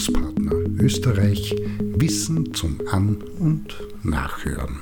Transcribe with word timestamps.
Bildungspartner 0.00 0.52
Österreich 0.82 1.54
Wissen 1.78 2.54
zum 2.54 2.80
An- 2.90 3.22
und 3.38 3.76
Nachhören. 4.02 4.80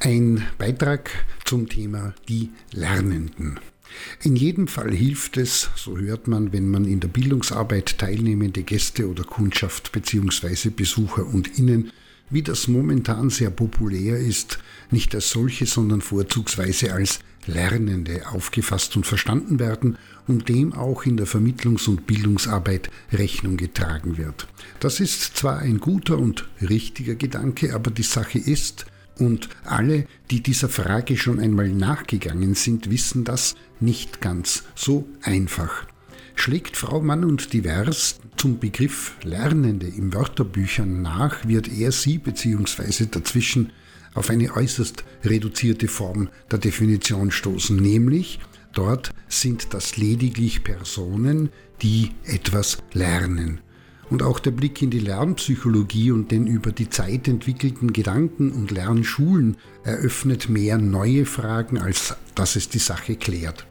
Ein 0.00 0.44
Beitrag 0.58 1.10
zum 1.44 1.68
Thema 1.68 2.12
die 2.28 2.50
Lernenden. 2.72 3.60
In 4.24 4.34
jedem 4.34 4.66
Fall 4.66 4.90
hilft 4.90 5.36
es, 5.36 5.70
so 5.76 5.96
hört 5.96 6.26
man, 6.26 6.52
wenn 6.52 6.68
man 6.68 6.86
in 6.86 6.98
der 6.98 7.06
Bildungsarbeit 7.06 7.98
teilnehmende 7.98 8.64
Gäste 8.64 9.08
oder 9.08 9.22
Kundschaft 9.22 9.92
bzw. 9.92 10.70
Besucher 10.70 11.24
und 11.24 11.56
Innen, 11.56 11.92
wie 12.30 12.42
das 12.42 12.68
momentan 12.68 13.30
sehr 13.30 13.50
populär 13.50 14.18
ist, 14.18 14.58
nicht 14.90 15.14
als 15.14 15.30
solche, 15.30 15.66
sondern 15.66 16.00
vorzugsweise 16.00 16.92
als 16.92 17.20
Lernende 17.46 18.28
aufgefasst 18.28 18.96
und 18.96 19.06
verstanden 19.06 19.58
werden 19.58 19.96
und 20.26 20.48
dem 20.48 20.74
auch 20.74 21.04
in 21.04 21.16
der 21.16 21.26
Vermittlungs- 21.26 21.88
und 21.88 22.06
Bildungsarbeit 22.06 22.90
Rechnung 23.12 23.56
getragen 23.56 24.18
wird. 24.18 24.46
Das 24.80 25.00
ist 25.00 25.36
zwar 25.36 25.58
ein 25.60 25.80
guter 25.80 26.18
und 26.18 26.48
richtiger 26.60 27.14
Gedanke, 27.14 27.74
aber 27.74 27.90
die 27.90 28.02
Sache 28.02 28.38
ist, 28.38 28.86
und 29.18 29.48
alle, 29.64 30.06
die 30.30 30.42
dieser 30.42 30.68
Frage 30.68 31.16
schon 31.16 31.40
einmal 31.40 31.68
nachgegangen 31.70 32.54
sind, 32.54 32.88
wissen 32.88 33.24
das 33.24 33.56
nicht 33.80 34.20
ganz 34.20 34.62
so 34.76 35.08
einfach. 35.22 35.86
Schlägt 36.36 36.76
Frau 36.76 37.00
Mann 37.00 37.24
und 37.24 37.52
Divers 37.52 38.20
zum 38.38 38.60
Begriff 38.60 39.16
Lernende 39.24 39.88
im 39.88 40.14
Wörterbüchern 40.14 41.02
nach, 41.02 41.46
wird 41.46 41.68
er 41.68 41.90
sie 41.90 42.18
bzw. 42.18 43.06
dazwischen 43.10 43.72
auf 44.14 44.30
eine 44.30 44.54
äußerst 44.54 45.04
reduzierte 45.24 45.88
Form 45.88 46.28
der 46.50 46.58
Definition 46.58 47.30
stoßen, 47.30 47.76
nämlich 47.76 48.38
dort 48.72 49.10
sind 49.28 49.74
das 49.74 49.96
lediglich 49.96 50.62
Personen, 50.62 51.50
die 51.82 52.12
etwas 52.24 52.78
lernen. 52.92 53.60
Und 54.08 54.22
auch 54.22 54.38
der 54.38 54.52
Blick 54.52 54.80
in 54.80 54.90
die 54.90 55.00
Lernpsychologie 55.00 56.12
und 56.12 56.30
den 56.30 56.46
über 56.46 56.72
die 56.72 56.88
Zeit 56.88 57.28
entwickelten 57.28 57.92
Gedanken 57.92 58.52
und 58.52 58.70
Lernschulen 58.70 59.56
eröffnet 59.84 60.48
mehr 60.48 60.78
neue 60.78 61.26
Fragen, 61.26 61.78
als 61.78 62.14
dass 62.34 62.56
es 62.56 62.68
die 62.68 62.78
Sache 62.78 63.16
klärt. 63.16 63.66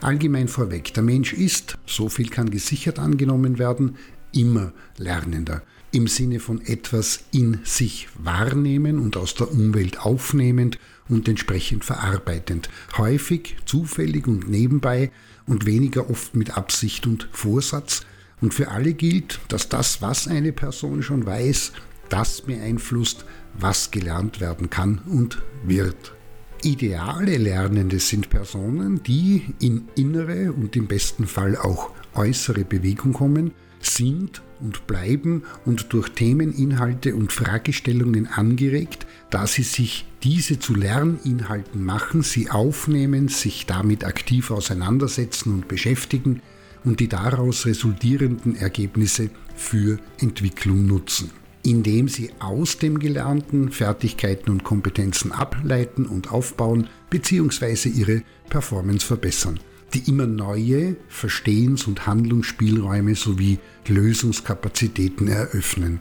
Allgemein 0.00 0.48
vorweg, 0.48 0.92
der 0.94 1.02
Mensch 1.02 1.32
ist, 1.32 1.78
so 1.86 2.08
viel 2.08 2.28
kann 2.28 2.50
gesichert 2.50 2.98
angenommen 2.98 3.58
werden, 3.58 3.96
immer 4.32 4.72
Lernender. 4.98 5.62
Im 5.92 6.06
Sinne 6.06 6.40
von 6.40 6.60
etwas 6.60 7.24
in 7.32 7.60
sich 7.64 8.08
wahrnehmen 8.18 8.98
und 8.98 9.16
aus 9.16 9.34
der 9.34 9.50
Umwelt 9.50 10.00
aufnehmend 10.00 10.78
und 11.08 11.28
entsprechend 11.28 11.84
verarbeitend. 11.84 12.68
Häufig 12.98 13.56
zufällig 13.64 14.26
und 14.26 14.50
nebenbei 14.50 15.10
und 15.46 15.64
weniger 15.64 16.10
oft 16.10 16.34
mit 16.34 16.56
Absicht 16.56 17.06
und 17.06 17.28
Vorsatz, 17.32 18.04
und 18.42 18.52
für 18.52 18.70
alle 18.70 18.92
gilt, 18.92 19.40
dass 19.48 19.68
das, 19.70 20.02
was 20.02 20.28
eine 20.28 20.52
Person 20.52 21.02
schon 21.02 21.24
weiß, 21.24 21.72
das 22.10 22.42
beeinflusst, 22.42 23.24
was 23.54 23.90
gelernt 23.90 24.40
werden 24.40 24.68
kann 24.68 24.98
und 25.06 25.42
wird. 25.64 26.15
Ideale 26.62 27.36
Lernende 27.36 27.98
sind 27.98 28.30
Personen, 28.30 29.02
die 29.02 29.42
in 29.60 29.88
innere 29.94 30.52
und 30.52 30.74
im 30.76 30.86
besten 30.86 31.26
Fall 31.26 31.56
auch 31.56 31.90
äußere 32.14 32.64
Bewegung 32.64 33.12
kommen, 33.12 33.52
sind 33.80 34.42
und 34.60 34.86
bleiben 34.86 35.42
und 35.64 35.92
durch 35.92 36.08
Themeninhalte 36.08 37.14
und 37.14 37.32
Fragestellungen 37.32 38.26
angeregt, 38.26 39.06
da 39.30 39.46
sie 39.46 39.62
sich 39.62 40.06
diese 40.22 40.58
zu 40.58 40.74
Lerninhalten 40.74 41.84
machen, 41.84 42.22
sie 42.22 42.50
aufnehmen, 42.50 43.28
sich 43.28 43.66
damit 43.66 44.04
aktiv 44.04 44.50
auseinandersetzen 44.50 45.52
und 45.52 45.68
beschäftigen, 45.68 46.42
und 46.84 47.00
die 47.00 47.08
daraus 47.08 47.66
resultierenden 47.66 48.54
Ergebnisse 48.54 49.30
für 49.56 49.98
Entwicklung 50.20 50.86
nutzen, 50.86 51.30
indem 51.66 52.08
sie 52.08 52.30
aus 52.38 52.78
dem 52.78 53.00
Gelernten 53.00 53.72
Fertigkeiten 53.72 54.50
und 54.50 54.62
Kompetenzen 54.62 55.32
ableiten 55.32 56.06
und 56.06 56.30
aufbauen 56.30 56.86
bzw. 57.10 57.88
ihre 57.88 58.22
Performance 58.48 59.04
verbessern, 59.04 59.58
die 59.92 60.08
immer 60.08 60.26
neue 60.26 60.96
Verstehens- 61.08 61.88
und 61.88 62.06
Handlungsspielräume 62.06 63.16
sowie 63.16 63.58
Lösungskapazitäten 63.88 65.26
eröffnen. 65.26 66.00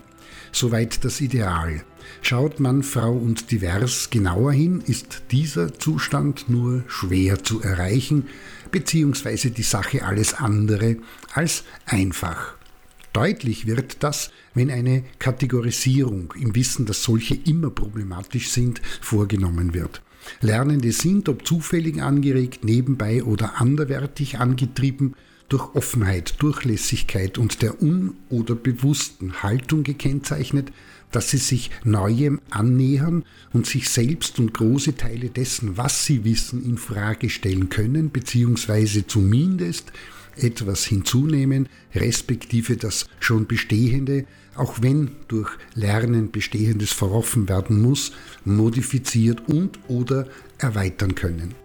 Soweit 0.51 1.03
das 1.03 1.19
Ideal. 1.19 1.83
Schaut 2.21 2.59
man 2.59 2.83
Frau 2.83 3.13
und 3.13 3.49
Divers 3.49 4.11
genauer 4.11 4.53
hin, 4.53 4.83
ist 4.85 5.23
dieser 5.31 5.73
Zustand 5.79 6.47
nur 6.47 6.83
schwer 6.87 7.43
zu 7.43 7.61
erreichen, 7.61 8.27
beziehungsweise 8.71 9.49
die 9.49 9.63
Sache 9.63 10.05
alles 10.05 10.35
andere 10.35 10.97
als 11.33 11.63
einfach. 11.87 12.55
Deutlich 13.15 13.65
wird 13.65 14.03
das, 14.03 14.29
wenn 14.55 14.69
eine 14.69 15.01
Kategorisierung 15.19 16.33
im 16.37 16.53
Wissen, 16.53 16.85
dass 16.85 17.03
solche 17.03 17.33
immer 17.33 17.69
problematisch 17.69 18.49
sind, 18.49 18.81
vorgenommen 18.99 19.73
wird. 19.73 20.01
Lernende 20.41 20.91
sind, 20.91 21.29
ob 21.29 21.47
zufällig 21.47 22.01
angeregt, 22.01 22.65
nebenbei 22.65 23.23
oder 23.23 23.61
anderwertig 23.61 24.39
angetrieben, 24.39 25.15
durch 25.47 25.75
Offenheit, 25.75 26.35
Durchlässigkeit 26.39 27.37
und 27.37 27.61
der 27.61 27.81
un- 27.81 28.17
oder 28.29 28.53
bewussten 28.53 29.43
Haltung 29.43 29.83
gekennzeichnet, 29.83 30.73
dass 31.13 31.29
sie 31.29 31.37
sich 31.37 31.71
Neuem 31.85 32.41
annähern 32.49 33.23
und 33.53 33.65
sich 33.65 33.89
selbst 33.89 34.39
und 34.39 34.53
große 34.53 34.97
Teile 34.97 35.29
dessen, 35.29 35.77
was 35.77 36.03
sie 36.03 36.25
wissen, 36.25 36.65
in 36.65 36.77
Frage 36.77 37.29
stellen 37.29 37.69
können, 37.69 38.11
beziehungsweise 38.11 39.07
zumindest 39.07 39.93
etwas 40.37 40.85
hinzunehmen, 40.85 41.69
respektive 41.93 42.77
das 42.77 43.07
schon 43.19 43.47
Bestehende, 43.47 44.25
auch 44.55 44.81
wenn 44.81 45.11
durch 45.27 45.51
Lernen 45.73 46.31
Bestehendes 46.31 46.91
verworfen 46.91 47.49
werden 47.49 47.81
muss, 47.81 48.11
modifiziert 48.45 49.47
und 49.49 49.79
oder 49.87 50.27
erweitern 50.57 51.15
können. 51.15 51.55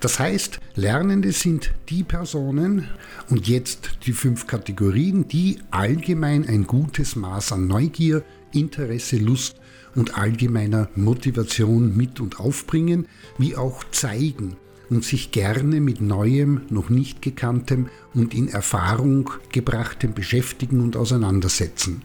Das 0.00 0.18
heißt, 0.18 0.60
Lernende 0.74 1.32
sind 1.32 1.72
die 1.88 2.02
Personen 2.02 2.88
und 3.30 3.48
jetzt 3.48 3.90
die 4.06 4.12
fünf 4.12 4.46
Kategorien, 4.46 5.28
die 5.28 5.58
allgemein 5.70 6.46
ein 6.46 6.66
gutes 6.66 7.16
Maß 7.16 7.52
an 7.52 7.66
Neugier, 7.66 8.22
Interesse, 8.52 9.16
Lust 9.16 9.56
und 9.94 10.18
allgemeiner 10.18 10.88
Motivation 10.94 11.96
mit 11.96 12.20
und 12.20 12.38
aufbringen, 12.38 13.06
wie 13.38 13.56
auch 13.56 13.84
zeigen 13.92 14.56
und 14.90 15.04
sich 15.04 15.30
gerne 15.30 15.80
mit 15.80 16.00
Neuem, 16.00 16.62
noch 16.70 16.90
nicht 16.90 17.22
gekanntem 17.22 17.88
und 18.14 18.34
in 18.34 18.48
Erfahrung 18.48 19.30
gebrachtem 19.52 20.14
beschäftigen 20.14 20.80
und 20.80 20.96
auseinandersetzen. 20.96 22.02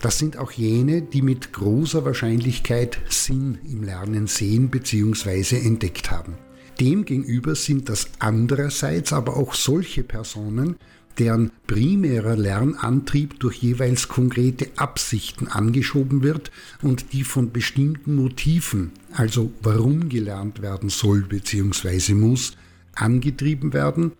Das 0.00 0.18
sind 0.18 0.36
auch 0.36 0.50
jene, 0.50 1.02
die 1.02 1.22
mit 1.22 1.52
großer 1.52 2.04
Wahrscheinlichkeit 2.04 2.98
Sinn 3.08 3.58
im 3.70 3.84
Lernen 3.84 4.26
sehen 4.26 4.68
bzw. 4.68 5.64
entdeckt 5.64 6.10
haben. 6.10 6.34
Demgegenüber 6.80 7.54
sind 7.54 7.88
das 7.88 8.08
andererseits 8.18 9.12
aber 9.12 9.36
auch 9.36 9.54
solche 9.54 10.02
Personen, 10.02 10.76
deren 11.18 11.50
primärer 11.66 12.36
Lernantrieb 12.36 13.38
durch 13.40 13.56
jeweils 13.56 14.08
konkrete 14.08 14.68
Absichten 14.76 15.48
angeschoben 15.48 16.22
wird 16.22 16.50
und 16.82 17.12
die 17.12 17.24
von 17.24 17.52
bestimmten 17.52 18.16
Motiven, 18.16 18.92
also 19.12 19.52
warum 19.62 20.08
gelernt 20.08 20.62
werden 20.62 20.88
soll 20.88 21.22
bzw. 21.22 22.14
muss, 22.14 22.56
angetrieben 22.94 23.72
werden 23.72 24.12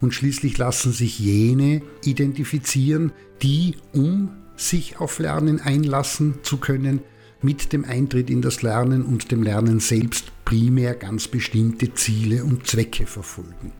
und 0.00 0.14
schließlich 0.14 0.58
lassen 0.58 0.92
sich 0.92 1.18
jene 1.18 1.82
identifizieren, 2.04 3.12
die, 3.42 3.76
um 3.92 4.30
sich 4.56 4.98
auf 4.98 5.18
Lernen 5.18 5.60
einlassen 5.60 6.34
zu 6.42 6.58
können, 6.58 7.00
mit 7.40 7.72
dem 7.72 7.84
Eintritt 7.84 8.30
in 8.30 8.42
das 8.42 8.62
Lernen 8.62 9.04
und 9.04 9.30
dem 9.32 9.42
Lernen 9.42 9.80
selbst 9.80 10.32
primär 10.44 10.94
ganz 10.94 11.26
bestimmte 11.26 11.92
Ziele 11.94 12.44
und 12.44 12.66
Zwecke 12.66 13.06
verfolgen. 13.06 13.72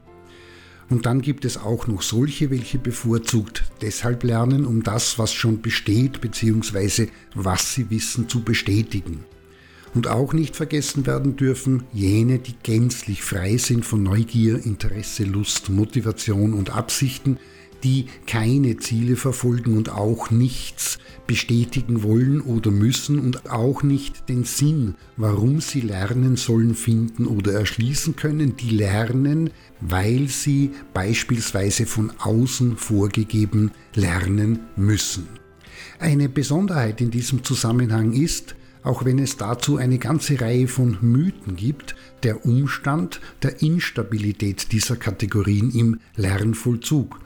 Und 0.93 1.07
dann 1.07 1.23
gibt 1.23 1.47
es 1.47 1.57
auch 1.57 1.87
noch 1.87 2.03
solche, 2.03 2.51
welche 2.51 2.77
bevorzugt 2.77 3.65
deshalb 3.81 4.25
lernen, 4.25 4.67
um 4.67 4.83
das, 4.83 5.19
was 5.19 5.33
schon 5.33 5.63
besteht, 5.63 6.21
bzw. 6.21 7.09
was 7.35 7.73
sie 7.73 7.89
wissen, 7.89 8.29
zu 8.29 8.43
bestätigen. 8.43 9.25
Und 9.95 10.07
auch 10.07 10.35
nicht 10.35 10.55
vergessen 10.55 11.07
werden 11.07 11.37
dürfen 11.37 11.85
jene, 11.95 12.41
die 12.41 12.53
gänzlich 12.63 13.23
frei 13.23 13.57
sind 13.57 13.87
von 13.87 14.03
Neugier, 14.03 14.63
Interesse, 14.67 15.25
Lust, 15.25 15.71
Motivation 15.71 16.53
und 16.53 16.77
Absichten, 16.77 17.39
die 17.83 18.07
keine 18.27 18.77
Ziele 18.77 19.17
verfolgen 19.17 19.77
und 19.77 19.91
auch 19.91 20.31
nichts 20.31 20.99
bestätigen 21.27 22.03
wollen 22.03 22.41
oder 22.41 22.71
müssen 22.71 23.19
und 23.19 23.51
auch 23.51 23.83
nicht 23.83 24.29
den 24.29 24.45
Sinn, 24.45 24.95
warum 25.17 25.61
sie 25.61 25.81
lernen 25.81 26.37
sollen, 26.37 26.75
finden 26.75 27.27
oder 27.27 27.53
erschließen 27.53 28.17
können, 28.17 28.57
die 28.57 28.71
lernen, 28.71 29.51
weil 29.81 30.29
sie 30.29 30.71
beispielsweise 30.93 31.87
von 31.87 32.13
außen 32.19 32.77
vorgegeben 32.77 33.71
lernen 33.95 34.61
müssen. 34.77 35.29
Eine 35.99 36.29
Besonderheit 36.29 37.01
in 37.01 37.11
diesem 37.11 37.45
Zusammenhang 37.45 38.13
ist, 38.13 38.57
auch 38.83 39.05
wenn 39.05 39.19
es 39.19 39.37
dazu 39.37 39.77
eine 39.77 39.99
ganze 39.99 40.41
Reihe 40.41 40.67
von 40.67 40.99
Mythen 41.01 41.57
gibt, 41.57 41.95
der 42.25 42.45
Umstand 42.45 43.21
der 43.43 43.63
Instabilität 43.63 44.73
dieser 44.73 44.97
Kategorien 44.97 45.71
im 45.71 46.01
Lernvollzug. 46.17 47.21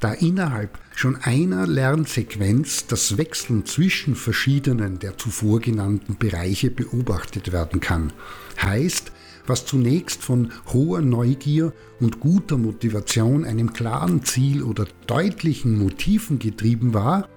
Da 0.00 0.12
innerhalb 0.12 0.78
schon 0.94 1.16
einer 1.16 1.66
Lernsequenz 1.66 2.86
das 2.86 3.16
Wechseln 3.18 3.64
zwischen 3.66 4.14
verschiedenen 4.14 4.98
der 4.98 5.16
zuvor 5.16 5.60
genannten 5.60 6.16
Bereiche 6.16 6.70
beobachtet 6.70 7.52
werden 7.52 7.80
kann. 7.80 8.12
Heißt, 8.60 9.12
was 9.46 9.66
zunächst 9.66 10.22
von 10.22 10.52
hoher 10.72 11.00
Neugier 11.00 11.72
und 12.00 12.20
guter 12.20 12.58
Motivation, 12.58 13.44
einem 13.44 13.72
klaren 13.72 14.24
Ziel 14.24 14.62
oder 14.62 14.86
deutlichen 15.06 15.78
Motiven 15.78 16.38
getrieben 16.38 16.94
war, 16.94 17.28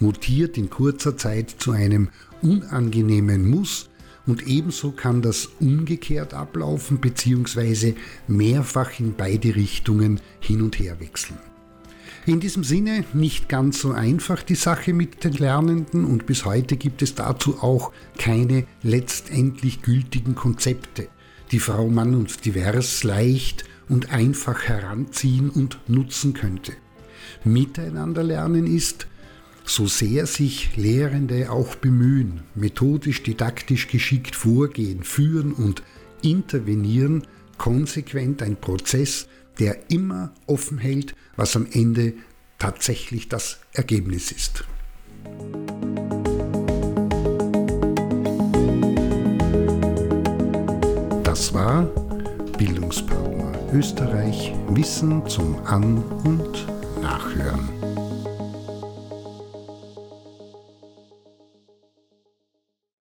mutiert 0.00 0.56
in 0.58 0.70
kurzer 0.70 1.16
Zeit 1.16 1.54
zu 1.58 1.72
einem 1.72 2.08
unangenehmen 2.40 3.48
Muss 3.48 3.88
und 4.26 4.46
ebenso 4.46 4.92
kann 4.92 5.22
das 5.22 5.48
umgekehrt 5.60 6.34
ablaufen 6.34 6.98
bzw. 6.98 7.94
mehrfach 8.28 8.98
in 9.00 9.14
beide 9.14 9.54
Richtungen 9.54 10.20
hin 10.40 10.62
und 10.62 10.78
her 10.78 11.00
wechseln. 11.00 11.38
In 12.24 12.38
diesem 12.38 12.62
Sinne 12.62 13.04
nicht 13.14 13.48
ganz 13.48 13.80
so 13.80 13.90
einfach 13.90 14.44
die 14.44 14.54
Sache 14.54 14.92
mit 14.92 15.24
den 15.24 15.32
Lernenden 15.32 16.04
und 16.04 16.24
bis 16.24 16.44
heute 16.44 16.76
gibt 16.76 17.02
es 17.02 17.16
dazu 17.16 17.60
auch 17.60 17.90
keine 18.16 18.64
letztendlich 18.84 19.82
gültigen 19.82 20.36
Konzepte, 20.36 21.08
die 21.50 21.58
Frau 21.58 21.88
Mann 21.88 22.14
und 22.14 22.44
Divers 22.44 23.02
leicht 23.02 23.64
und 23.88 24.12
einfach 24.12 24.62
heranziehen 24.62 25.50
und 25.50 25.80
nutzen 25.88 26.32
könnte. 26.32 26.74
Miteinander 27.42 28.22
lernen 28.22 28.68
ist, 28.68 29.08
so 29.64 29.88
sehr 29.88 30.26
sich 30.26 30.76
Lehrende 30.76 31.50
auch 31.50 31.74
bemühen, 31.74 32.42
methodisch, 32.54 33.24
didaktisch 33.24 33.88
geschickt 33.88 34.36
vorgehen, 34.36 35.02
führen 35.02 35.52
und 35.52 35.82
intervenieren, 36.22 37.26
konsequent 37.58 38.42
ein 38.42 38.54
Prozess, 38.54 39.26
der 39.58 39.90
immer 39.90 40.32
offen 40.46 40.78
hält, 40.78 41.14
was 41.36 41.56
am 41.56 41.66
Ende 41.70 42.14
tatsächlich 42.58 43.28
das 43.28 43.58
Ergebnis 43.72 44.32
ist. 44.32 44.64
Das 51.24 51.52
war 51.54 51.84
Bildungspartner 52.58 53.52
Österreich 53.72 54.52
Wissen 54.68 55.26
zum 55.26 55.56
An- 55.64 56.02
und 56.24 56.66
Nachhören. 57.00 57.81